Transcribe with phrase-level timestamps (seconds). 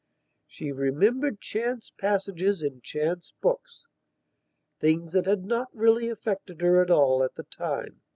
[0.47, 7.21] She remembered chance passages in chance booksthings that had not really affected her at all
[7.23, 8.01] at the time.